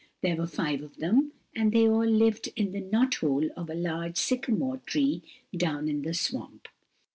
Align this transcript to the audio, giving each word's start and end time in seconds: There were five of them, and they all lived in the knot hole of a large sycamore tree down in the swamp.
There 0.23 0.35
were 0.35 0.47
five 0.47 0.81
of 0.81 0.97
them, 0.97 1.31
and 1.55 1.71
they 1.71 1.87
all 1.87 2.03
lived 2.07 2.49
in 2.55 2.71
the 2.71 2.81
knot 2.81 3.13
hole 3.13 3.47
of 3.55 3.69
a 3.69 3.75
large 3.75 4.17
sycamore 4.17 4.79
tree 4.87 5.21
down 5.55 5.87
in 5.87 6.01
the 6.01 6.15
swamp. 6.15 6.67